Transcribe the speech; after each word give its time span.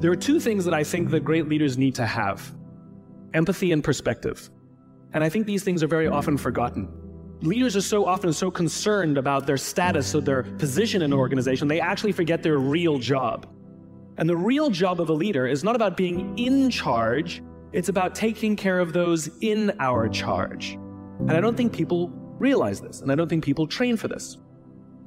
There 0.00 0.12
are 0.12 0.16
two 0.16 0.38
things 0.38 0.64
that 0.64 0.74
I 0.74 0.84
think 0.84 1.10
that 1.10 1.24
great 1.24 1.48
leaders 1.48 1.76
need 1.76 1.96
to 1.96 2.06
have 2.06 2.54
empathy 3.34 3.72
and 3.72 3.82
perspective. 3.82 4.48
And 5.12 5.24
I 5.24 5.28
think 5.28 5.46
these 5.46 5.64
things 5.64 5.82
are 5.82 5.88
very 5.88 6.06
often 6.06 6.36
forgotten. 6.36 6.88
Leaders 7.40 7.76
are 7.76 7.80
so 7.80 8.04
often 8.04 8.32
so 8.32 8.50
concerned 8.50 9.18
about 9.18 9.46
their 9.46 9.56
status 9.56 10.14
or 10.14 10.20
their 10.20 10.44
position 10.44 11.02
in 11.02 11.12
an 11.12 11.18
organization, 11.18 11.66
they 11.68 11.80
actually 11.80 12.12
forget 12.12 12.42
their 12.42 12.58
real 12.58 12.98
job. 12.98 13.46
And 14.18 14.28
the 14.28 14.36
real 14.36 14.70
job 14.70 15.00
of 15.00 15.08
a 15.10 15.12
leader 15.12 15.46
is 15.46 15.64
not 15.64 15.76
about 15.76 15.96
being 15.96 16.38
in 16.38 16.70
charge, 16.70 17.42
it's 17.72 17.88
about 17.88 18.14
taking 18.14 18.56
care 18.56 18.78
of 18.78 18.92
those 18.92 19.28
in 19.40 19.72
our 19.78 20.08
charge. 20.08 20.72
And 21.20 21.32
I 21.32 21.40
don't 21.40 21.56
think 21.56 21.72
people 21.72 22.10
realize 22.38 22.80
this, 22.80 23.00
and 23.00 23.10
I 23.10 23.14
don't 23.14 23.28
think 23.28 23.44
people 23.44 23.66
train 23.66 23.96
for 23.96 24.08
this. 24.08 24.38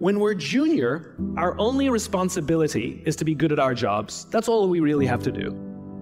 When 0.02 0.20
we're 0.20 0.34
junior, 0.34 1.16
our 1.38 1.56
only 1.60 1.88
responsibility 1.92 3.04
is 3.06 3.16
to 3.18 3.24
be 3.24 3.36
good 3.36 3.52
at 3.52 3.60
our 3.60 3.76
jobs. 3.76 4.26
That's 4.32 4.48
all 4.48 4.68
we 4.68 4.80
really 4.80 5.06
have 5.06 5.22
to 5.22 5.32
do. 5.32 5.50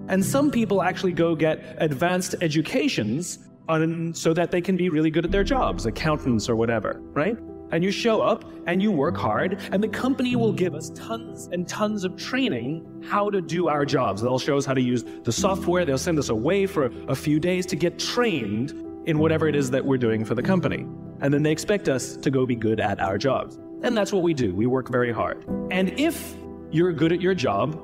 And 0.08 0.24
some 0.24 0.52
people 0.52 0.82
actually 0.82 1.12
go 1.12 1.36
get 1.36 1.76
advanced 1.80 2.36
educations 2.40 3.40
on, 3.68 4.14
so 4.14 4.34
that 4.34 4.52
they 4.52 4.62
can 4.62 4.78
be 4.78 4.88
really 4.88 5.12
good 5.12 5.26
at 5.26 5.32
their 5.32 5.44
jobs, 5.44 5.86
accountants 5.86 6.48
or 6.48 6.56
whatever, 6.56 7.02
right? 7.12 7.38
And 7.72 7.84
you 7.84 7.92
show 7.92 8.22
up 8.22 8.50
and 8.68 8.82
you 8.82 8.90
work 8.90 9.18
hard, 9.18 9.60
and 9.74 9.84
the 9.84 9.90
company 9.90 10.38
will 10.38 10.54
give 10.54 10.76
us 10.76 10.92
tons 10.96 11.50
and 11.52 11.68
tons 11.68 12.06
of 12.06 12.16
training 12.16 13.04
how 13.06 13.30
to 13.30 13.42
do 13.42 13.68
our 13.68 13.84
jobs. 13.86 14.22
They'll 14.22 14.40
show 14.40 14.56
us 14.56 14.64
how 14.64 14.76
to 14.76 14.82
use 14.82 15.04
the 15.26 15.34
software, 15.34 15.84
they'll 15.84 15.98
send 15.98 16.20
us 16.20 16.30
away 16.30 16.68
for 16.68 16.86
a 17.10 17.16
few 17.16 17.38
days 17.38 17.66
to 17.66 17.76
get 17.76 18.00
trained 18.00 18.72
in 19.08 19.20
whatever 19.20 19.50
it 19.50 19.58
is 19.58 19.70
that 19.72 19.84
we're 19.84 19.98
doing 19.98 20.24
for 20.24 20.36
the 20.36 20.44
company. 20.44 20.86
And 21.20 21.34
then 21.34 21.44
they 21.44 21.52
expect 21.52 21.90
us 21.90 22.16
to 22.16 22.32
go 22.32 22.46
be 22.46 22.56
good 22.56 22.80
at 22.80 23.02
our 23.02 23.18
jobs. 23.18 23.60
And 23.82 23.96
that's 23.96 24.12
what 24.12 24.24
we 24.24 24.34
do. 24.34 24.54
We 24.54 24.66
work 24.66 24.90
very 24.90 25.12
hard. 25.12 25.46
And 25.72 25.98
if 26.00 26.36
you're 26.72 26.92
good 26.92 27.12
at 27.12 27.22
your 27.22 27.34
job, 27.34 27.82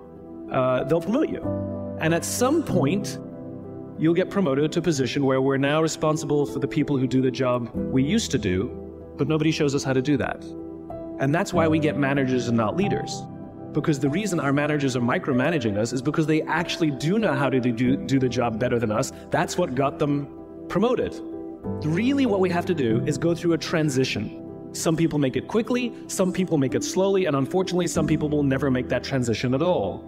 uh, 0.52 0.84
they'll 0.84 1.02
promote 1.02 1.30
you. 1.30 1.42
And 2.00 2.14
at 2.14 2.26
some 2.26 2.62
point, 2.64 3.18
you'll 3.98 4.14
get 4.14 4.30
promoted 4.30 4.72
to 4.74 4.80
a 4.80 4.82
position 4.82 5.26
where 5.26 5.42
we're 5.42 5.58
now 5.58 5.82
responsible 5.82 6.46
for 6.46 6.60
the 6.60 6.68
people 6.68 6.98
who 6.98 7.08
do 7.08 7.22
the 7.22 7.32
job 7.32 7.74
we 7.74 8.04
used 8.04 8.30
to 8.32 8.38
do, 8.38 8.70
but 9.18 9.28
nobody 9.28 9.52
shows 9.52 9.74
us 9.74 9.84
how 9.84 9.94
to 9.94 10.02
do 10.02 10.18
that. 10.18 10.44
And 11.20 11.34
that's 11.34 11.54
why 11.54 11.68
we 11.68 11.80
get 11.80 11.98
managers 11.98 12.50
and 12.50 12.58
not 12.58 12.76
leaders. 12.76 13.22
Because 13.72 14.00
the 14.00 14.10
reason 14.10 14.40
our 14.40 14.52
managers 14.52 14.96
are 14.96 15.02
micromanaging 15.02 15.78
us 15.78 15.94
is 15.94 16.02
because 16.02 16.28
they 16.28 16.42
actually 16.44 16.92
do 16.92 17.20
know 17.20 17.34
how 17.34 17.50
to 17.50 17.60
do, 17.60 17.96
do 17.96 18.20
the 18.20 18.30
job 18.30 18.60
better 18.60 18.80
than 18.80 18.92
us. 18.92 19.14
That's 19.32 19.58
what 19.58 19.76
got 19.76 19.98
them 20.00 20.28
promoted. 20.68 21.16
Really, 21.84 22.26
what 22.26 22.42
we 22.42 22.50
have 22.50 22.66
to 22.66 22.74
do 22.74 23.02
is 23.06 23.18
go 23.18 23.34
through 23.34 23.54
a 23.54 23.58
transition. 23.58 24.45
Some 24.76 24.98
people 24.98 25.20
make 25.20 25.38
it 25.38 25.48
quickly, 25.48 25.94
some 26.08 26.34
people 26.34 26.58
make 26.58 26.76
it 26.76 26.84
slowly, 26.84 27.28
and 27.28 27.36
unfortunately, 27.38 27.88
some 27.88 28.06
people 28.06 28.28
will 28.28 28.44
never 28.44 28.70
make 28.70 28.90
that 28.90 29.06
transition 29.06 29.54
at 29.54 29.62
all. 29.62 30.00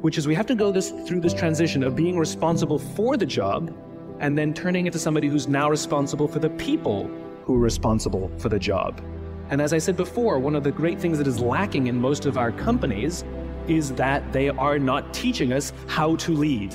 Which 0.00 0.16
is, 0.16 0.26
we 0.26 0.34
have 0.34 0.46
to 0.46 0.54
go 0.54 0.72
this, 0.72 0.92
through 1.06 1.20
this 1.20 1.34
transition 1.34 1.82
of 1.82 1.94
being 1.94 2.18
responsible 2.18 2.78
for 2.78 3.18
the 3.18 3.26
job 3.26 3.74
and 4.20 4.36
then 4.36 4.54
turning 4.54 4.86
into 4.86 4.98
somebody 4.98 5.28
who's 5.28 5.46
now 5.46 5.68
responsible 5.68 6.26
for 6.26 6.38
the 6.38 6.48
people 6.50 7.06
who 7.44 7.56
are 7.56 7.60
responsible 7.60 8.30
for 8.38 8.48
the 8.48 8.58
job. 8.58 9.02
And 9.50 9.60
as 9.60 9.74
I 9.74 9.78
said 9.78 9.96
before, 9.96 10.38
one 10.38 10.56
of 10.56 10.64
the 10.64 10.72
great 10.72 10.98
things 10.98 11.18
that 11.18 11.26
is 11.26 11.38
lacking 11.38 11.88
in 11.88 12.00
most 12.00 12.24
of 12.24 12.38
our 12.38 12.50
companies 12.50 13.24
is 13.68 13.92
that 13.92 14.32
they 14.32 14.48
are 14.48 14.78
not 14.78 15.12
teaching 15.12 15.52
us 15.52 15.74
how 15.86 16.16
to 16.16 16.32
lead. 16.32 16.74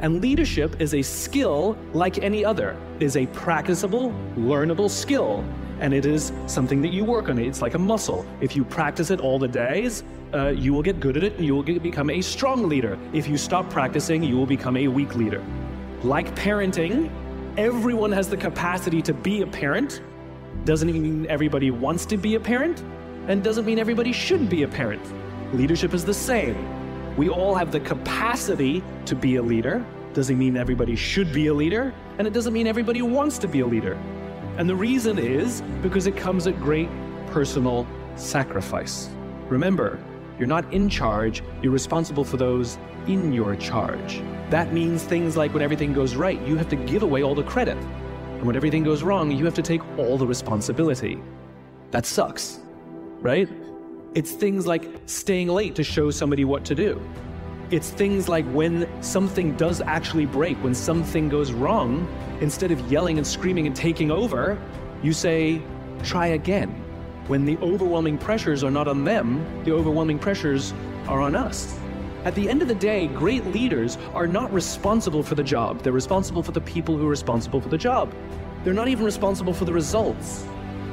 And 0.00 0.22
leadership 0.22 0.80
is 0.80 0.94
a 0.94 1.02
skill 1.02 1.76
like 1.92 2.18
any 2.18 2.42
other. 2.42 2.74
It 2.96 3.02
is 3.02 3.16
a 3.16 3.26
practicable, 3.26 4.14
learnable 4.36 4.88
skill. 4.88 5.44
And 5.78 5.92
it 5.92 6.06
is 6.06 6.32
something 6.46 6.80
that 6.82 6.88
you 6.88 7.04
work 7.04 7.28
on. 7.28 7.38
It's 7.38 7.60
like 7.60 7.74
a 7.74 7.78
muscle. 7.78 8.24
If 8.40 8.56
you 8.56 8.64
practice 8.64 9.10
it 9.10 9.20
all 9.20 9.38
the 9.38 9.48
days, 9.48 10.02
uh, 10.32 10.48
you 10.48 10.72
will 10.72 10.82
get 10.82 11.00
good 11.00 11.16
at 11.16 11.24
it 11.24 11.34
and 11.36 11.44
you 11.44 11.54
will 11.54 11.62
get, 11.62 11.82
become 11.82 12.08
a 12.08 12.22
strong 12.22 12.68
leader. 12.68 12.98
If 13.12 13.28
you 13.28 13.36
stop 13.36 13.68
practicing, 13.68 14.22
you 14.22 14.36
will 14.36 14.46
become 14.46 14.76
a 14.76 14.88
weak 14.88 15.16
leader. 15.16 15.44
Like 16.02 16.34
parenting, 16.34 17.10
everyone 17.58 18.12
has 18.12 18.28
the 18.28 18.36
capacity 18.36 19.02
to 19.02 19.12
be 19.12 19.42
a 19.42 19.46
parent. 19.46 20.00
Doesn't 20.64 20.90
mean 20.90 21.26
everybody 21.28 21.70
wants 21.70 22.06
to 22.06 22.16
be 22.16 22.36
a 22.36 22.40
parent, 22.40 22.82
and 23.28 23.42
doesn't 23.42 23.66
mean 23.66 23.78
everybody 23.78 24.12
should 24.12 24.48
be 24.48 24.62
a 24.62 24.68
parent. 24.68 25.02
Leadership 25.54 25.92
is 25.94 26.04
the 26.04 26.14
same. 26.14 26.79
We 27.20 27.28
all 27.28 27.54
have 27.54 27.70
the 27.70 27.80
capacity 27.80 28.82
to 29.04 29.14
be 29.14 29.36
a 29.36 29.42
leader. 29.42 29.84
Doesn't 30.14 30.38
mean 30.38 30.56
everybody 30.56 30.96
should 30.96 31.34
be 31.34 31.48
a 31.48 31.52
leader, 31.52 31.92
and 32.16 32.26
it 32.26 32.32
doesn't 32.32 32.54
mean 32.54 32.66
everybody 32.66 33.02
wants 33.02 33.36
to 33.40 33.46
be 33.46 33.60
a 33.60 33.66
leader. 33.66 33.92
And 34.56 34.66
the 34.66 34.74
reason 34.74 35.18
is 35.18 35.60
because 35.82 36.06
it 36.06 36.16
comes 36.16 36.46
at 36.46 36.58
great 36.58 36.88
personal 37.26 37.86
sacrifice. 38.16 39.10
Remember, 39.50 40.02
you're 40.38 40.48
not 40.48 40.72
in 40.72 40.88
charge, 40.88 41.42
you're 41.60 41.74
responsible 41.74 42.24
for 42.24 42.38
those 42.38 42.78
in 43.06 43.34
your 43.34 43.54
charge. 43.54 44.22
That 44.48 44.72
means 44.72 45.02
things 45.02 45.36
like 45.36 45.52
when 45.52 45.62
everything 45.62 45.92
goes 45.92 46.16
right, 46.16 46.40
you 46.46 46.56
have 46.56 46.70
to 46.70 46.76
give 46.76 47.02
away 47.02 47.22
all 47.22 47.34
the 47.34 47.42
credit. 47.42 47.76
And 47.76 48.46
when 48.46 48.56
everything 48.56 48.82
goes 48.82 49.02
wrong, 49.02 49.30
you 49.30 49.44
have 49.44 49.52
to 49.56 49.62
take 49.62 49.82
all 49.98 50.16
the 50.16 50.26
responsibility. 50.26 51.20
That 51.90 52.06
sucks, 52.06 52.60
right? 53.20 53.46
It's 54.12 54.32
things 54.32 54.66
like 54.66 54.82
staying 55.06 55.46
late 55.46 55.76
to 55.76 55.84
show 55.84 56.10
somebody 56.10 56.44
what 56.44 56.64
to 56.64 56.74
do. 56.74 57.00
It's 57.70 57.90
things 57.90 58.28
like 58.28 58.44
when 58.46 58.88
something 59.04 59.56
does 59.56 59.80
actually 59.82 60.26
break, 60.26 60.56
when 60.64 60.74
something 60.74 61.28
goes 61.28 61.52
wrong, 61.52 62.08
instead 62.40 62.72
of 62.72 62.80
yelling 62.90 63.18
and 63.18 63.26
screaming 63.26 63.68
and 63.68 63.76
taking 63.76 64.10
over, 64.10 64.60
you 65.00 65.12
say, 65.12 65.62
try 66.02 66.28
again. 66.28 66.70
When 67.28 67.44
the 67.44 67.56
overwhelming 67.58 68.18
pressures 68.18 68.64
are 68.64 68.70
not 68.72 68.88
on 68.88 69.04
them, 69.04 69.46
the 69.62 69.70
overwhelming 69.70 70.18
pressures 70.18 70.74
are 71.06 71.20
on 71.20 71.36
us. 71.36 71.78
At 72.24 72.34
the 72.34 72.48
end 72.48 72.62
of 72.62 72.68
the 72.68 72.74
day, 72.74 73.06
great 73.06 73.46
leaders 73.46 73.96
are 74.12 74.26
not 74.26 74.52
responsible 74.52 75.22
for 75.22 75.36
the 75.36 75.44
job. 75.44 75.82
They're 75.82 75.92
responsible 75.92 76.42
for 76.42 76.50
the 76.50 76.60
people 76.60 76.96
who 76.96 77.06
are 77.06 77.10
responsible 77.10 77.60
for 77.60 77.68
the 77.68 77.78
job. 77.78 78.12
They're 78.64 78.74
not 78.74 78.88
even 78.88 79.04
responsible 79.04 79.54
for 79.54 79.66
the 79.66 79.72
results. 79.72 80.44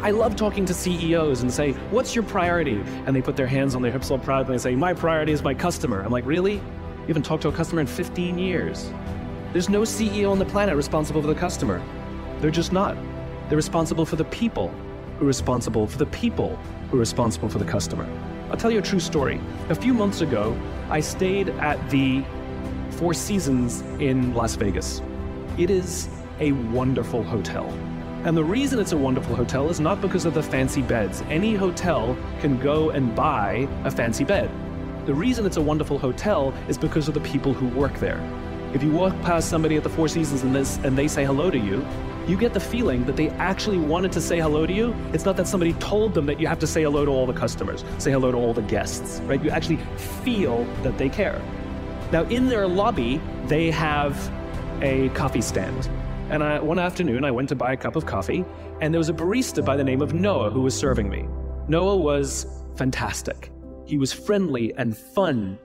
I 0.04 0.12
love 0.12 0.36
talking 0.36 0.64
to 0.66 0.76
CEOs 0.76 1.42
and 1.42 1.52
say, 1.52 1.72
What's 1.90 2.14
your 2.14 2.24
priority? 2.24 2.84
And 3.08 3.16
they 3.16 3.22
put 3.22 3.36
their 3.36 3.48
hands 3.48 3.74
on 3.74 3.82
their 3.82 3.92
hips 3.92 4.12
all 4.12 4.20
proud 4.20 4.48
and 4.48 4.62
say, 4.62 4.76
My 4.76 4.94
priority 4.94 5.32
is 5.32 5.42
my 5.42 5.56
customer. 5.56 6.02
I'm 6.02 6.12
like, 6.12 6.26
Really? 6.26 6.54
You 6.54 7.08
haven't 7.08 7.24
talked 7.24 7.42
to 7.44 7.48
a 7.48 7.52
customer 7.52 7.82
in 7.82 7.88
15 7.88 8.38
years. 8.38 8.92
There's 9.54 9.70
no 9.70 9.82
CEO 9.82 10.30
on 10.30 10.38
the 10.38 10.46
planet 10.46 10.76
responsible 10.76 11.22
for 11.22 11.28
the 11.28 11.36
customer. 11.36 11.82
They're 12.40 12.52
just 12.52 12.72
not. 12.72 12.96
They're 13.50 13.56
responsible 13.56 14.06
for 14.06 14.18
the 14.18 14.26
people 14.26 14.70
who 15.18 15.24
are 15.24 15.28
responsible 15.28 15.88
for 15.88 15.98
the 15.98 16.06
people 16.08 16.58
who 16.92 16.98
are 16.98 17.00
responsible 17.00 17.50
for 17.50 17.58
the 17.58 17.66
customer. 17.66 18.08
I'll 18.52 18.58
tell 18.58 18.72
you 18.72 18.80
a 18.80 18.84
true 18.84 19.00
story. 19.00 19.42
A 19.70 19.76
few 19.76 19.96
months 19.96 20.22
ago, 20.22 20.56
I 20.92 21.00
stayed 21.00 21.50
at 21.50 21.90
the 21.90 22.24
Four 22.92 23.16
Seasons 23.16 23.82
in 24.00 24.36
Las 24.36 24.56
Vegas. 24.56 25.02
It 25.58 25.72
is 25.72 26.08
a 26.40 26.52
wonderful 26.52 27.24
hotel. 27.24 27.66
And 28.24 28.36
the 28.36 28.44
reason 28.44 28.80
it's 28.80 28.92
a 28.92 28.98
wonderful 28.98 29.36
hotel 29.36 29.70
is 29.70 29.80
not 29.80 30.02
because 30.02 30.26
of 30.26 30.34
the 30.34 30.44
fancy 30.44 30.82
beds. 30.82 31.22
Any 31.30 31.56
hotel 31.56 32.18
can 32.42 32.60
go 32.60 32.90
and 32.90 33.16
buy 33.16 33.68
a 33.86 33.92
fancy 33.92 34.24
bed. 34.24 34.50
The 35.06 35.14
reason 35.14 35.46
it's 35.46 35.58
a 35.58 35.62
wonderful 35.62 35.98
hotel 35.98 36.54
is 36.68 36.78
because 36.78 37.08
of 37.08 37.14
the 37.14 37.22
people 37.22 37.54
who 37.54 37.68
work 37.70 37.94
there. 38.00 38.20
If 38.74 38.84
you 38.84 38.92
walk 38.92 39.14
past 39.22 39.50
somebody 39.50 39.78
at 39.78 39.84
the 39.84 39.90
Four 39.90 40.10
Seasons 40.10 40.44
and, 40.44 40.54
this, 40.54 40.78
and 40.84 40.98
they 40.98 41.08
say 41.08 41.24
hello 41.24 41.50
to 41.50 41.58
you, 41.58 41.86
you 42.28 42.36
get 42.36 42.54
the 42.54 42.60
feeling 42.60 43.06
that 43.06 43.16
they 43.16 43.30
actually 43.30 43.78
wanted 43.78 44.12
to 44.12 44.20
say 44.20 44.40
hello 44.40 44.66
to 44.66 44.74
you. 44.74 44.94
It's 45.14 45.24
not 45.24 45.38
that 45.38 45.48
somebody 45.48 45.72
told 45.74 46.14
them 46.14 46.26
that 46.26 46.42
you 46.42 46.48
have 46.48 46.60
to 46.60 46.68
say 46.68 46.84
hello 46.84 47.06
to 47.06 47.12
all 47.12 47.26
the 47.26 47.34
customers, 47.34 47.86
say 48.00 48.12
hello 48.12 48.32
to 48.32 48.38
all 48.38 48.54
the 48.54 48.64
guests, 48.64 49.22
right? 49.22 49.42
You 49.42 49.50
actually 49.52 49.78
feel 50.24 50.66
that 50.84 50.98
they 50.98 51.08
care. 51.08 51.42
Now, 52.12 52.24
in 52.24 52.48
their 52.48 52.68
lobby, 52.68 53.22
they 53.46 53.72
have 53.72 54.30
a 54.82 55.08
coffee 55.10 55.42
stand. 55.42 55.90
And 56.30 56.44
I, 56.44 56.60
one 56.60 56.78
afternoon, 56.78 57.24
I 57.24 57.32
went 57.32 57.48
to 57.50 57.56
buy 57.56 57.72
a 57.72 57.78
cup 57.78 57.96
of 57.96 58.06
coffee, 58.06 58.44
and 58.82 58.94
there 58.94 59.00
was 59.00 59.08
a 59.08 59.14
barista 59.14 59.64
by 59.64 59.78
the 59.78 59.84
name 59.84 60.02
of 60.02 60.14
Noah 60.14 60.50
who 60.50 60.62
was 60.62 60.78
serving 60.78 61.10
me. 61.10 61.26
Noah 61.70 61.96
was 61.96 62.46
fantastic. 62.76 63.50
He 63.86 63.98
was 63.98 64.12
friendly 64.12 64.74
and 64.76 64.98
fun, 64.98 65.58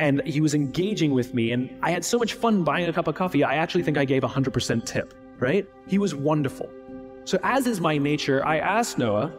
and 0.00 0.20
he 0.26 0.40
was 0.40 0.54
engaging 0.54 1.12
with 1.12 1.34
me, 1.34 1.52
and 1.52 1.70
I 1.82 1.92
had 1.92 2.04
so 2.04 2.18
much 2.18 2.34
fun 2.34 2.64
buying 2.64 2.88
a 2.88 2.92
cup 2.92 3.06
of 3.06 3.14
coffee, 3.14 3.44
I 3.44 3.54
actually 3.54 3.84
think 3.84 3.96
I 3.96 4.04
gave 4.04 4.24
a 4.24 4.28
100% 4.28 4.84
tip, 4.84 5.14
right? 5.38 5.64
He 5.86 5.98
was 5.98 6.16
wonderful. 6.16 6.68
So, 7.24 7.38
as 7.44 7.68
is 7.68 7.80
my 7.80 7.96
nature, 7.96 8.44
I 8.44 8.58
asked 8.58 8.98
Noah, 8.98 9.32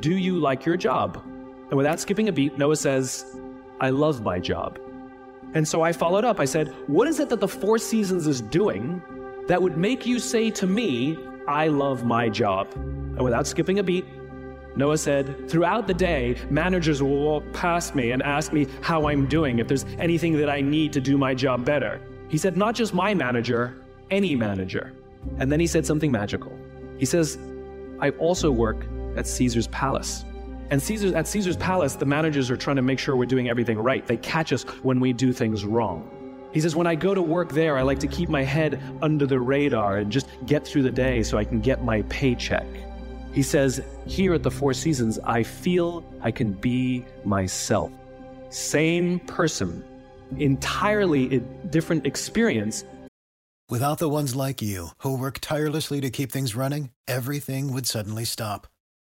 Do 0.00 0.18
you 0.18 0.38
like 0.38 0.66
your 0.66 0.76
job? 0.76 1.22
And 1.70 1.78
without 1.78 1.98
skipping 1.98 2.28
a 2.28 2.32
beat, 2.32 2.58
Noah 2.58 2.76
says, 2.76 3.24
I 3.80 3.88
love 3.88 4.22
my 4.22 4.38
job. 4.38 4.78
And 5.54 5.66
so 5.66 5.80
I 5.80 5.92
followed 5.92 6.24
up. 6.24 6.40
I 6.40 6.44
said, 6.44 6.74
What 6.88 7.08
is 7.08 7.20
it 7.20 7.30
that 7.30 7.40
the 7.40 7.48
Four 7.48 7.78
Seasons 7.78 8.26
is 8.26 8.42
doing 8.42 9.02
that 9.48 9.62
would 9.62 9.76
make 9.76 10.06
you 10.06 10.18
say 10.18 10.50
to 10.50 10.66
me, 10.66 11.18
I 11.46 11.68
love 11.68 12.04
my 12.04 12.28
job? 12.28 12.68
And 12.74 13.22
without 13.22 13.46
skipping 13.46 13.78
a 13.78 13.82
beat, 13.82 14.04
Noah 14.76 14.98
said, 14.98 15.48
Throughout 15.48 15.86
the 15.86 15.94
day, 15.94 16.36
managers 16.50 17.02
will 17.02 17.18
walk 17.18 17.44
past 17.52 17.94
me 17.94 18.10
and 18.10 18.22
ask 18.22 18.52
me 18.52 18.66
how 18.82 19.08
I'm 19.08 19.26
doing, 19.26 19.58
if 19.58 19.68
there's 19.68 19.86
anything 19.98 20.36
that 20.38 20.50
I 20.50 20.60
need 20.60 20.92
to 20.92 21.00
do 21.00 21.16
my 21.16 21.34
job 21.34 21.64
better. 21.64 22.00
He 22.28 22.38
said, 22.38 22.56
Not 22.56 22.74
just 22.74 22.92
my 22.92 23.14
manager, 23.14 23.82
any 24.10 24.36
manager. 24.36 24.92
And 25.38 25.50
then 25.50 25.60
he 25.60 25.66
said 25.66 25.86
something 25.86 26.12
magical. 26.12 26.56
He 26.98 27.06
says, 27.06 27.38
I 28.00 28.10
also 28.10 28.50
work 28.50 28.86
at 29.16 29.26
Caesar's 29.26 29.68
Palace. 29.68 30.24
And 30.70 30.82
Caesar's, 30.82 31.12
at 31.12 31.26
Caesar's 31.26 31.56
Palace, 31.56 31.94
the 31.94 32.04
managers 32.04 32.50
are 32.50 32.56
trying 32.56 32.76
to 32.76 32.82
make 32.82 32.98
sure 32.98 33.16
we're 33.16 33.24
doing 33.26 33.48
everything 33.48 33.78
right. 33.78 34.04
They 34.06 34.16
catch 34.16 34.52
us 34.52 34.64
when 34.82 35.00
we 35.00 35.12
do 35.12 35.32
things 35.32 35.64
wrong. 35.64 36.10
He 36.56 36.62
says, 36.62 36.74
When 36.74 36.86
I 36.86 36.94
go 36.94 37.12
to 37.12 37.20
work 37.20 37.52
there, 37.52 37.76
I 37.76 37.82
like 37.82 37.98
to 37.98 38.06
keep 38.06 38.30
my 38.30 38.42
head 38.42 38.80
under 39.02 39.26
the 39.26 39.38
radar 39.38 39.98
and 39.98 40.10
just 40.10 40.26
get 40.46 40.66
through 40.66 40.84
the 40.84 40.90
day 40.90 41.22
so 41.22 41.36
I 41.36 41.44
can 41.44 41.60
get 41.60 41.84
my 41.84 42.00
paycheck. 42.08 42.64
He 43.34 43.42
says, 43.42 43.82
Here 44.06 44.32
at 44.32 44.42
the 44.42 44.50
Four 44.50 44.72
Seasons, 44.72 45.18
I 45.18 45.42
feel 45.42 46.02
I 46.22 46.30
can 46.30 46.54
be 46.54 47.04
myself. 47.26 47.92
Same 48.48 49.18
person, 49.18 49.84
entirely 50.38 51.40
different 51.68 52.06
experience. 52.06 52.86
Without 53.68 53.98
the 53.98 54.08
ones 54.08 54.34
like 54.34 54.62
you, 54.62 54.92
who 55.00 55.18
work 55.18 55.40
tirelessly 55.42 56.00
to 56.00 56.08
keep 56.08 56.32
things 56.32 56.56
running, 56.56 56.88
everything 57.06 57.70
would 57.74 57.84
suddenly 57.84 58.24
stop. 58.24 58.66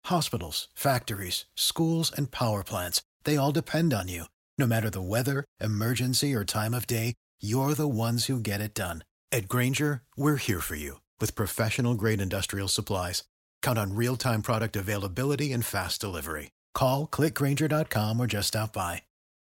Hospitals, 0.07 0.67
factories, 0.75 1.45
schools, 1.55 2.11
and 2.13 2.31
power 2.31 2.65
plants, 2.65 3.01
they 3.23 3.37
all 3.37 3.53
depend 3.53 3.93
on 3.93 4.09
you. 4.09 4.25
No 4.57 4.67
matter 4.67 4.89
the 4.89 5.01
weather, 5.01 5.45
emergency, 5.61 6.35
or 6.35 6.43
time 6.43 6.73
of 6.73 6.85
day, 6.85 7.13
you're 7.39 7.75
the 7.75 7.87
ones 7.87 8.25
who 8.25 8.39
get 8.39 8.61
it 8.61 8.73
done. 8.73 9.03
At 9.31 9.47
Grainger, 9.47 10.01
we're 10.17 10.37
here 10.37 10.59
for 10.59 10.75
you 10.75 11.01
with 11.19 11.35
professional 11.35 11.93
grade 11.93 12.19
industrial 12.19 12.67
supplies. 12.67 13.23
Count 13.61 13.77
on 13.77 13.95
real 13.95 14.17
time 14.17 14.41
product 14.41 14.75
availability 14.75 15.53
and 15.53 15.65
fast 15.65 16.01
delivery. 16.01 16.51
Call 16.73 17.07
clickgrainger.com 17.07 18.19
or 18.19 18.27
just 18.27 18.49
stop 18.49 18.73
by. 18.73 19.03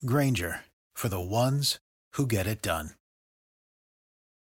Grainger 0.05 0.61
for 0.95 1.09
the 1.09 1.19
ones 1.19 1.79
who 2.13 2.25
get 2.25 2.47
it 2.47 2.61
done. 2.61 2.91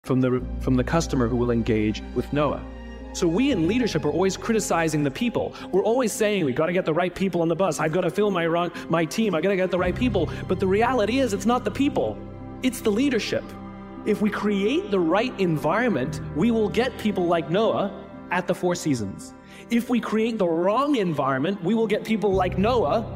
From 0.04 0.20
the, 0.20 0.42
from 0.60 0.74
the 0.74 0.84
customer 0.84 1.28
who 1.28 1.36
will 1.36 1.50
engage 1.50 2.02
with 2.14 2.32
Noah. 2.32 2.64
So 3.12 3.26
we 3.26 3.50
in 3.50 3.66
leadership 3.66 4.04
are 4.04 4.10
always 4.10 4.36
criticizing 4.36 5.02
the 5.02 5.10
people. 5.10 5.54
We're 5.72 5.82
always 5.82 6.12
saying 6.12 6.44
we've 6.44 6.54
got 6.54 6.66
to 6.66 6.72
get 6.72 6.84
the 6.84 6.94
right 6.94 7.14
people 7.14 7.42
on 7.42 7.48
the 7.48 7.56
bus. 7.56 7.80
I've 7.80 7.92
got 7.92 8.02
to 8.02 8.10
fill 8.10 8.30
my 8.30 8.46
wrong, 8.46 8.70
my 8.88 9.04
team. 9.04 9.34
I've 9.34 9.42
got 9.42 9.50
to 9.50 9.56
get 9.56 9.70
the 9.70 9.78
right 9.78 9.94
people. 9.94 10.30
But 10.46 10.60
the 10.60 10.66
reality 10.66 11.18
is, 11.18 11.32
it's 11.32 11.46
not 11.46 11.64
the 11.64 11.70
people. 11.70 12.18
It's 12.62 12.80
the 12.80 12.90
leadership. 12.90 13.44
If 14.04 14.20
we 14.20 14.30
create 14.30 14.90
the 14.90 14.98
right 14.98 15.38
environment, 15.38 16.20
we 16.34 16.50
will 16.50 16.68
get 16.68 16.96
people 16.98 17.26
like 17.26 17.50
Noah 17.50 17.92
at 18.30 18.48
the 18.48 18.54
Four 18.54 18.74
Seasons. 18.74 19.34
If 19.70 19.88
we 19.88 20.00
create 20.00 20.38
the 20.38 20.46
wrong 20.46 20.96
environment, 20.96 21.62
we 21.62 21.74
will 21.74 21.86
get 21.86 22.04
people 22.04 22.32
like 22.32 22.58
Noah 22.58 23.06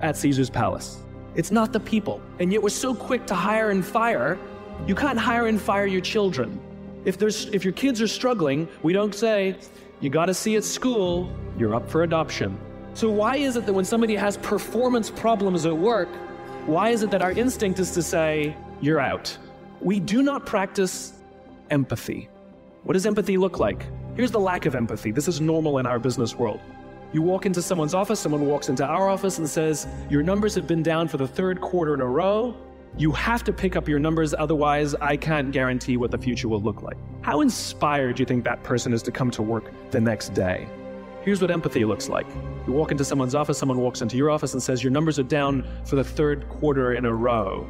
at 0.00 0.16
Caesar's 0.16 0.50
palace. 0.50 0.98
It's 1.34 1.50
not 1.50 1.72
the 1.72 1.80
people. 1.80 2.20
And 2.38 2.52
yet 2.52 2.62
we're 2.62 2.68
so 2.68 2.94
quick 2.94 3.26
to 3.26 3.34
hire 3.34 3.70
and 3.70 3.84
fire. 3.84 4.38
You 4.86 4.94
can't 4.94 5.18
hire 5.18 5.46
and 5.46 5.60
fire 5.60 5.86
your 5.86 6.00
children. 6.00 6.60
If 7.04 7.18
there's 7.18 7.46
if 7.46 7.64
your 7.64 7.72
kids 7.72 8.00
are 8.00 8.08
struggling, 8.08 8.68
we 8.82 8.92
don't 8.92 9.14
say, 9.14 9.56
you 10.00 10.08
got 10.10 10.26
to 10.26 10.34
see 10.34 10.54
at 10.56 10.62
school, 10.62 11.32
you're 11.58 11.74
up 11.74 11.90
for 11.90 12.04
adoption. 12.04 12.58
So 12.94 13.10
why 13.10 13.36
is 13.36 13.56
it 13.56 13.66
that 13.66 13.72
when 13.72 13.84
somebody 13.84 14.14
has 14.14 14.36
performance 14.36 15.10
problems 15.10 15.66
at 15.66 15.76
work, 15.76 16.08
why 16.66 16.90
is 16.90 17.02
it 17.02 17.10
that 17.10 17.22
our 17.22 17.32
instinct 17.32 17.78
is 17.78 17.92
to 17.92 18.02
say, 18.02 18.54
you're 18.80 19.00
out? 19.00 19.36
We 19.80 20.00
do 20.00 20.22
not 20.22 20.46
practice 20.46 21.14
empathy. 21.70 22.28
What 22.84 22.92
does 22.94 23.06
empathy 23.06 23.36
look 23.36 23.58
like? 23.58 23.86
Here's 24.14 24.30
the 24.30 24.40
lack 24.40 24.66
of 24.66 24.74
empathy. 24.74 25.10
This 25.10 25.28
is 25.28 25.40
normal 25.40 25.78
in 25.78 25.86
our 25.86 25.98
business 25.98 26.34
world. 26.34 26.60
You 27.12 27.22
walk 27.22 27.46
into 27.46 27.62
someone's 27.62 27.94
office, 27.94 28.20
someone 28.20 28.46
walks 28.46 28.68
into 28.68 28.84
our 28.84 29.08
office 29.08 29.38
and 29.38 29.48
says, 29.48 29.86
Your 30.10 30.22
numbers 30.22 30.54
have 30.54 30.66
been 30.66 30.82
down 30.82 31.08
for 31.08 31.16
the 31.16 31.26
third 31.26 31.60
quarter 31.60 31.94
in 31.94 32.00
a 32.00 32.06
row. 32.06 32.56
You 32.96 33.12
have 33.12 33.44
to 33.44 33.52
pick 33.52 33.76
up 33.76 33.88
your 33.88 33.98
numbers, 33.98 34.34
otherwise, 34.34 34.94
I 34.96 35.16
can't 35.16 35.50
guarantee 35.50 35.96
what 35.96 36.10
the 36.10 36.18
future 36.18 36.48
will 36.48 36.60
look 36.60 36.82
like. 36.82 36.96
How 37.22 37.40
inspired 37.40 38.16
do 38.16 38.22
you 38.22 38.26
think 38.26 38.44
that 38.44 38.62
person 38.62 38.92
is 38.92 39.02
to 39.04 39.10
come 39.10 39.30
to 39.32 39.42
work 39.42 39.72
the 39.90 40.00
next 40.00 40.34
day? 40.34 40.68
Here's 41.22 41.40
what 41.40 41.50
empathy 41.50 41.84
looks 41.84 42.08
like. 42.08 42.26
You 42.66 42.72
walk 42.72 42.90
into 42.90 43.04
someone's 43.04 43.34
office, 43.34 43.58
someone 43.58 43.78
walks 43.78 44.02
into 44.02 44.16
your 44.16 44.30
office 44.30 44.52
and 44.52 44.62
says, 44.62 44.82
Your 44.82 44.92
numbers 44.92 45.18
are 45.18 45.24
down 45.24 45.64
for 45.84 45.96
the 45.96 46.04
third 46.04 46.48
quarter 46.48 46.94
in 46.94 47.04
a 47.04 47.14
row. 47.14 47.66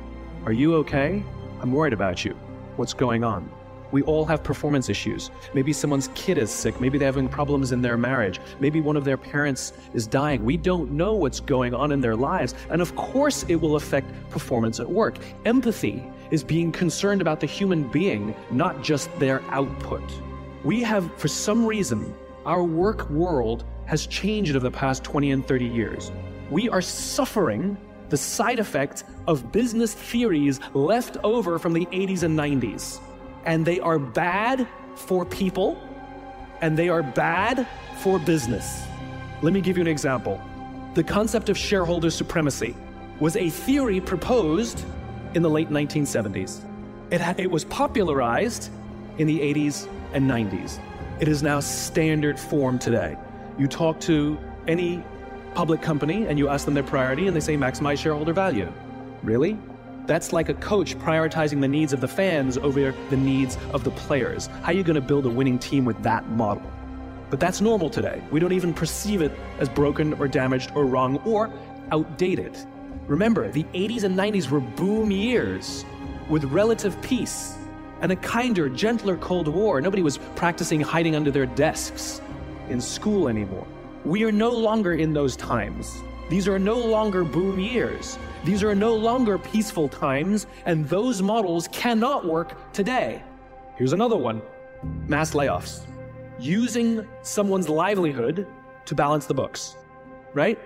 Are 0.49 0.53
you 0.53 0.77
okay? 0.77 1.23
I'm 1.61 1.73
worried 1.73 1.93
about 1.93 2.25
you. 2.25 2.33
What's 2.77 2.95
going 2.95 3.23
on? 3.23 3.53
We 3.91 4.01
all 4.05 4.25
have 4.25 4.43
performance 4.43 4.89
issues. 4.89 5.31
Maybe 5.53 5.75
someone's 5.75 6.09
kid 6.15 6.39
is 6.39 6.51
sick. 6.51 6.81
Maybe 6.81 6.97
they're 6.97 7.05
having 7.05 7.29
problems 7.29 7.71
in 7.71 7.83
their 7.83 7.99
marriage. 7.99 8.41
Maybe 8.59 8.81
one 8.81 8.97
of 8.97 9.05
their 9.05 9.19
parents 9.19 9.75
is 9.93 10.07
dying. 10.07 10.47
We 10.47 10.57
don't 10.57 10.93
know 10.93 11.13
what's 11.13 11.39
going 11.39 11.75
on 11.75 11.93
in 11.93 12.01
their 12.01 12.17
lives. 12.17 12.55
And 12.71 12.81
of 12.81 12.97
course, 12.97 13.43
it 13.49 13.57
will 13.57 13.77
affect 13.77 14.11
performance 14.31 14.81
at 14.81 14.89
work. 14.89 15.19
Empathy 15.45 16.03
is 16.31 16.43
being 16.43 16.73
concerned 16.73 17.21
about 17.21 17.41
the 17.41 17.47
human 17.47 17.87
being, 17.87 18.35
not 18.51 18.83
just 18.83 19.11
their 19.19 19.43
output. 19.51 20.03
We 20.65 20.83
have, 20.83 21.15
for 21.21 21.29
some 21.29 21.67
reason, 21.67 22.15
our 22.47 22.65
work 22.65 23.11
world 23.11 23.65
has 23.85 24.07
changed 24.07 24.57
over 24.57 24.65
the 24.65 24.71
past 24.71 25.05
20 25.05 25.31
and 25.31 25.47
30 25.47 25.67
years. 25.67 26.11
We 26.51 26.71
are 26.71 26.81
suffering 26.81 27.77
the 28.09 28.17
side 28.17 28.59
effects 28.59 29.05
of 29.27 29.53
business 29.53 29.95
theories 29.95 30.61
left 30.75 31.17
over 31.23 31.59
from 31.59 31.73
the 31.73 31.87
80s 31.87 32.23
and 32.23 32.39
90s 32.39 33.01
and 33.45 33.65
they 33.65 33.81
are 33.81 33.99
bad 33.99 34.67
for 34.95 35.25
people 35.25 35.83
and 36.61 36.77
they 36.77 36.89
are 36.89 37.03
bad 37.03 37.67
for 38.01 38.19
business. 38.19 38.85
Let 39.43 39.53
me 39.53 39.61
give 39.61 39.77
you 39.77 39.83
an 39.83 39.89
example. 39.89 40.41
The 40.95 41.05
concept 41.05 41.49
of 41.49 41.57
shareholder 41.57 42.11
supremacy 42.11 42.75
was 43.21 43.37
a 43.37 43.51
theory 43.51 44.01
proposed 44.01 44.85
in 45.35 45.43
the 45.43 45.51
late 45.51 45.71
1970s. 45.71 46.65
It, 47.11 47.21
had, 47.21 47.39
it 47.39 47.51
was 47.51 47.65
popularized 47.65 48.71
in 49.19 49.27
the 49.27 49.39
80s 49.39 49.89
and 50.13 50.29
90s. 50.29 50.79
It 51.21 51.29
is 51.29 51.43
now 51.43 51.61
standard 51.61 52.39
form 52.39 52.79
today. 52.79 53.17
You 53.59 53.67
talk 53.67 54.01
to 54.01 54.39
any 54.67 55.03
public 55.59 55.83
company 55.83 56.25
and 56.29 56.39
you 56.39 56.49
ask 56.49 56.67
them 56.67 56.75
their 56.75 56.85
priority, 56.85 57.27
and 57.27 57.35
they 57.35 57.41
say 57.41 57.57
maximize 57.57 57.99
shareholder 57.99 58.33
value. 58.33 58.73
Really? 59.25 59.59
That's 60.07 60.33
like 60.33 60.49
a 60.49 60.55
coach 60.55 60.97
prioritizing 61.01 61.61
the 61.61 61.67
needs 61.67 61.93
of 61.93 62.01
the 62.01 62.07
fans 62.07 62.57
over 62.57 62.95
the 63.11 63.17
needs 63.17 63.59
of 63.73 63.83
the 63.83 63.91
players. 63.91 64.47
How 64.63 64.67
are 64.67 64.73
you 64.73 64.85
going 64.85 64.95
to 64.95 65.01
build 65.01 65.27
a 65.27 65.29
winning 65.29 65.59
team 65.59 65.85
with 65.85 66.01
that 66.05 66.29
model? 66.29 66.63
But 67.29 67.41
that's 67.41 67.61
normal 67.61 67.91
today. 67.91 68.23
We 68.31 68.39
don't 68.39 68.53
even 68.53 68.73
perceive 68.73 69.21
it 69.21 69.33
as 69.59 69.69
broken 69.69 70.13
or 70.21 70.29
damaged 70.29 70.71
or 70.77 70.87
wrong 70.87 71.17
or 71.25 71.53
outdated. 71.91 72.57
Remember, 73.09 73.51
the 73.51 73.65
80s 73.75 74.05
and 74.05 74.17
90s 74.17 74.49
were 74.51 74.61
boom 74.61 75.11
years 75.11 75.85
with 76.29 76.45
relative 76.45 77.03
peace 77.03 77.57
and 78.01 78.13
a 78.13 78.17
kinder, 78.17 78.69
gentler 78.69 79.17
Cold 79.17 79.49
War. 79.49 79.81
Nobody 79.81 80.05
was 80.05 80.19
practicing 80.37 80.81
hiding 80.81 81.17
under 81.17 81.33
their 81.33 81.47
desks 81.47 82.21
in 82.69 82.81
school 82.81 83.27
anymore. 83.27 83.67
We 84.05 84.23
are 84.25 84.33
no 84.33 84.51
longer 84.51 84.95
in 84.95 85.13
those 85.13 85.37
times. 85.37 86.03
These 86.29 86.47
are 86.47 86.59
no 86.59 86.79
longer 86.79 87.25
boom 87.25 87.59
years. 87.59 88.19
These 88.45 88.63
are 88.63 88.75
no 88.75 88.95
longer 88.95 89.39
peaceful 89.39 89.89
times, 89.89 90.47
and 90.67 90.89
those 90.89 91.21
models 91.21 91.69
cannot 91.73 92.25
work 92.25 92.73
today. 92.73 93.23
Here's 93.77 93.93
another 93.93 94.17
one 94.17 94.41
mass 95.09 95.35
layoffs. 95.35 95.87
Using 96.39 97.07
someone's 97.23 97.69
livelihood 97.69 98.47
to 98.85 98.95
balance 98.95 99.27
the 99.27 99.35
books, 99.35 99.77
right? 100.33 100.59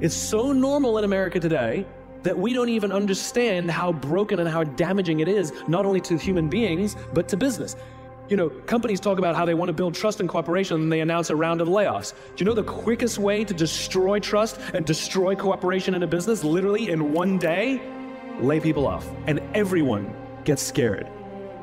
It's 0.00 0.14
so 0.14 0.52
normal 0.52 0.98
in 0.98 1.04
America 1.04 1.40
today 1.40 1.86
that 2.22 2.38
we 2.38 2.52
don't 2.52 2.68
even 2.68 2.92
understand 2.92 3.70
how 3.70 3.92
broken 3.92 4.38
and 4.38 4.48
how 4.48 4.62
damaging 4.62 5.20
it 5.20 5.28
is, 5.28 5.52
not 5.66 5.84
only 5.86 6.00
to 6.02 6.16
human 6.16 6.48
beings, 6.48 6.96
but 7.12 7.28
to 7.28 7.36
business. 7.36 7.76
You 8.28 8.36
know, 8.36 8.50
companies 8.50 8.98
talk 8.98 9.18
about 9.18 9.36
how 9.36 9.44
they 9.44 9.54
want 9.54 9.68
to 9.68 9.72
build 9.72 9.94
trust 9.94 10.18
and 10.18 10.28
cooperation 10.28 10.80
and 10.80 10.92
they 10.92 11.00
announce 11.00 11.30
a 11.30 11.36
round 11.36 11.60
of 11.60 11.68
layoffs. 11.68 12.12
Do 12.34 12.42
you 12.42 12.44
know 12.44 12.54
the 12.54 12.64
quickest 12.64 13.18
way 13.18 13.44
to 13.44 13.54
destroy 13.54 14.18
trust 14.18 14.58
and 14.74 14.84
destroy 14.84 15.36
cooperation 15.36 15.94
in 15.94 16.02
a 16.02 16.08
business 16.08 16.42
literally 16.42 16.90
in 16.90 17.12
one 17.12 17.38
day? 17.38 17.80
Lay 18.40 18.58
people 18.58 18.84
off. 18.84 19.08
And 19.28 19.40
everyone 19.54 20.12
gets 20.44 20.60
scared. 20.60 21.08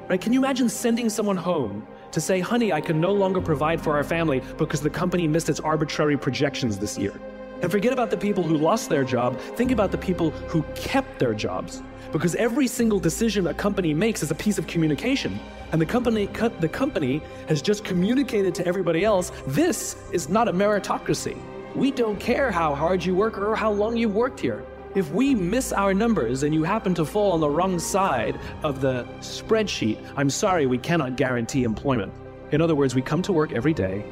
Right? 0.08 0.22
Can 0.22 0.32
you 0.32 0.40
imagine 0.40 0.70
sending 0.70 1.10
someone 1.10 1.36
home 1.36 1.86
to 2.12 2.22
say, 2.22 2.40
honey, 2.40 2.72
I 2.72 2.80
can 2.80 3.02
no 3.02 3.12
longer 3.12 3.42
provide 3.42 3.82
for 3.82 3.96
our 3.98 4.04
family 4.04 4.42
because 4.58 4.80
the 4.80 4.90
company 4.90 5.28
missed 5.28 5.50
its 5.50 5.60
arbitrary 5.60 6.18
projections 6.18 6.78
this 6.78 6.98
year? 6.98 7.20
And 7.64 7.72
forget 7.72 7.94
about 7.94 8.12
the 8.12 8.18
people 8.18 8.44
who 8.44 8.58
lost 8.58 8.90
their 8.90 9.06
job. 9.06 9.40
Think 9.56 9.72
about 9.72 9.90
the 9.90 9.98
people 9.98 10.32
who 10.32 10.64
kept 10.76 11.18
their 11.18 11.34
jobs. 11.34 11.82
Because 12.12 12.36
every 12.36 12.68
single 12.68 13.00
decision 13.00 13.48
a 13.48 13.54
company 13.54 13.94
makes 13.94 14.22
is 14.22 14.30
a 14.32 14.36
piece 14.36 14.58
of 14.58 14.68
communication. 14.68 15.40
And 15.72 15.80
the 15.80 15.86
company, 15.86 16.26
the 16.60 16.68
company 16.68 17.22
has 17.48 17.62
just 17.62 17.86
communicated 17.86 18.54
to 18.56 18.68
everybody 18.68 19.06
else 19.06 19.32
this 19.48 19.96
is 20.12 20.28
not 20.28 20.50
a 20.50 20.54
meritocracy. 20.54 21.38
We 21.74 21.90
don't 21.90 22.20
care 22.20 22.52
how 22.52 22.76
hard 22.76 23.04
you 23.06 23.16
work 23.16 23.38
or 23.38 23.56
how 23.56 23.72
long 23.72 23.96
you've 23.96 24.14
worked 24.14 24.42
here. 24.42 24.66
If 24.94 25.12
we 25.12 25.34
miss 25.34 25.72
our 25.72 25.94
numbers 25.94 26.44
and 26.44 26.54
you 26.54 26.64
happen 26.64 26.94
to 26.96 27.06
fall 27.06 27.32
on 27.32 27.40
the 27.40 27.50
wrong 27.50 27.80
side 27.80 28.38
of 28.64 28.82
the 28.82 29.06
spreadsheet, 29.22 29.98
I'm 30.18 30.30
sorry, 30.30 30.66
we 30.66 30.78
cannot 30.78 31.16
guarantee 31.16 31.64
employment. 31.64 32.12
In 32.52 32.60
other 32.60 32.76
words, 32.76 32.94
we 32.94 33.02
come 33.02 33.22
to 33.22 33.32
work 33.32 33.54
every 33.54 33.74
day 33.74 34.04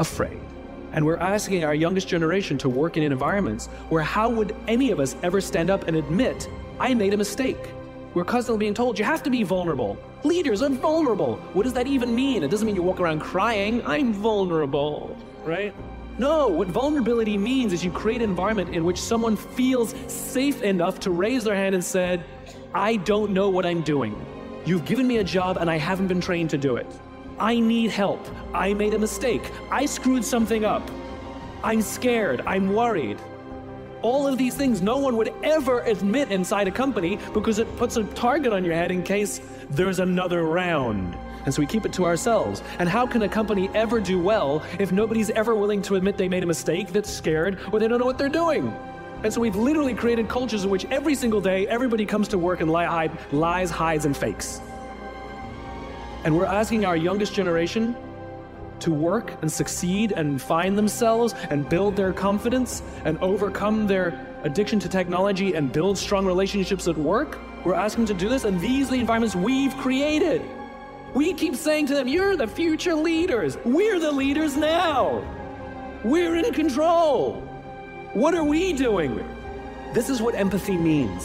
afraid. 0.00 0.45
And 0.96 1.04
we're 1.04 1.18
asking 1.18 1.62
our 1.62 1.74
youngest 1.74 2.08
generation 2.08 2.56
to 2.56 2.70
work 2.70 2.96
in 2.96 3.02
environments 3.02 3.66
where 3.90 4.02
how 4.02 4.30
would 4.30 4.56
any 4.66 4.90
of 4.90 4.98
us 4.98 5.14
ever 5.22 5.42
stand 5.42 5.68
up 5.68 5.86
and 5.86 5.94
admit, 5.94 6.48
I 6.80 6.94
made 6.94 7.12
a 7.12 7.18
mistake? 7.18 7.58
We're 8.14 8.24
constantly 8.24 8.60
being 8.60 8.72
told 8.72 8.98
you 8.98 9.04
have 9.04 9.22
to 9.24 9.30
be 9.30 9.42
vulnerable. 9.42 9.98
Leaders 10.24 10.62
are 10.62 10.70
vulnerable. 10.70 11.36
What 11.52 11.64
does 11.64 11.74
that 11.74 11.86
even 11.86 12.14
mean? 12.14 12.42
It 12.42 12.50
doesn't 12.50 12.64
mean 12.64 12.74
you 12.74 12.82
walk 12.82 12.98
around 12.98 13.20
crying, 13.20 13.84
I'm 13.86 14.14
vulnerable, 14.14 15.14
right? 15.44 15.74
No, 16.16 16.48
what 16.48 16.68
vulnerability 16.68 17.36
means 17.36 17.74
is 17.74 17.84
you 17.84 17.90
create 17.90 18.22
an 18.22 18.30
environment 18.30 18.74
in 18.74 18.82
which 18.86 18.98
someone 18.98 19.36
feels 19.36 19.94
safe 20.10 20.62
enough 20.62 20.98
to 21.00 21.10
raise 21.10 21.44
their 21.44 21.54
hand 21.54 21.74
and 21.74 21.84
said, 21.84 22.24
I 22.72 22.96
don't 22.96 23.32
know 23.32 23.50
what 23.50 23.66
I'm 23.66 23.82
doing. 23.82 24.16
You've 24.64 24.86
given 24.86 25.06
me 25.06 25.18
a 25.18 25.24
job 25.24 25.58
and 25.58 25.70
I 25.70 25.76
haven't 25.76 26.06
been 26.06 26.22
trained 26.22 26.48
to 26.50 26.58
do 26.58 26.76
it. 26.76 26.86
I 27.38 27.60
need 27.60 27.90
help. 27.90 28.26
I 28.56 28.74
made 28.74 28.94
a 28.94 28.98
mistake. 28.98 29.52
I 29.70 29.86
screwed 29.86 30.24
something 30.24 30.64
up. 30.64 30.90
I'm 31.62 31.82
scared. 31.82 32.42
I'm 32.46 32.72
worried. 32.72 33.18
All 34.02 34.26
of 34.26 34.38
these 34.38 34.54
things 34.54 34.82
no 34.82 34.98
one 34.98 35.16
would 35.16 35.32
ever 35.42 35.80
admit 35.80 36.30
inside 36.30 36.68
a 36.68 36.70
company 36.70 37.18
because 37.34 37.58
it 37.58 37.76
puts 37.76 37.96
a 37.96 38.04
target 38.04 38.52
on 38.52 38.64
your 38.64 38.74
head 38.74 38.90
in 38.90 39.02
case 39.02 39.40
there's 39.70 39.98
another 39.98 40.44
round. 40.44 41.16
And 41.44 41.54
so 41.54 41.60
we 41.60 41.66
keep 41.66 41.84
it 41.86 41.92
to 41.94 42.04
ourselves. 42.04 42.62
And 42.78 42.88
how 42.88 43.06
can 43.06 43.22
a 43.22 43.28
company 43.28 43.70
ever 43.74 44.00
do 44.00 44.18
well 44.18 44.64
if 44.78 44.90
nobody's 44.90 45.30
ever 45.30 45.54
willing 45.54 45.82
to 45.82 45.96
admit 45.96 46.16
they 46.16 46.28
made 46.28 46.42
a 46.42 46.46
mistake, 46.46 46.92
that's 46.92 47.10
scared, 47.10 47.58
or 47.72 47.78
they 47.78 47.88
don't 47.88 48.00
know 48.00 48.06
what 48.06 48.18
they're 48.18 48.28
doing? 48.28 48.74
And 49.22 49.32
so 49.32 49.40
we've 49.40 49.56
literally 49.56 49.94
created 49.94 50.28
cultures 50.28 50.64
in 50.64 50.70
which 50.70 50.84
every 50.86 51.14
single 51.14 51.40
day 51.40 51.66
everybody 51.68 52.04
comes 52.04 52.28
to 52.28 52.38
work 52.38 52.60
and 52.60 52.70
lie, 52.70 52.84
hide, 52.84 53.18
lies, 53.32 53.70
hides, 53.70 54.04
and 54.06 54.16
fakes. 54.16 54.60
And 56.24 56.36
we're 56.36 56.46
asking 56.46 56.84
our 56.84 56.96
youngest 56.96 57.34
generation 57.34 57.96
to 58.80 58.92
work 58.92 59.32
and 59.42 59.50
succeed 59.50 60.12
and 60.12 60.40
find 60.40 60.76
themselves 60.76 61.34
and 61.50 61.68
build 61.68 61.96
their 61.96 62.12
confidence 62.12 62.82
and 63.04 63.18
overcome 63.18 63.86
their 63.86 64.26
addiction 64.42 64.78
to 64.80 64.88
technology 64.88 65.54
and 65.54 65.72
build 65.72 65.98
strong 65.98 66.26
relationships 66.26 66.88
at 66.88 66.96
work. 66.96 67.38
We're 67.64 67.74
asking 67.74 68.06
them 68.06 68.16
to 68.16 68.24
do 68.24 68.28
this, 68.28 68.44
and 68.44 68.60
these 68.60 68.88
are 68.88 68.92
the 68.92 69.00
environments 69.00 69.34
we've 69.34 69.76
created. 69.78 70.42
We 71.14 71.32
keep 71.32 71.56
saying 71.56 71.86
to 71.86 71.94
them, 71.94 72.08
You're 72.08 72.36
the 72.36 72.46
future 72.46 72.94
leaders. 72.94 73.58
We're 73.64 73.98
the 73.98 74.12
leaders 74.12 74.56
now. 74.56 75.24
We're 76.04 76.36
in 76.36 76.52
control. 76.52 77.40
What 78.12 78.34
are 78.34 78.44
we 78.44 78.72
doing? 78.72 79.16
This 79.92 80.08
is 80.10 80.20
what 80.22 80.34
empathy 80.34 80.76
means. 80.76 81.24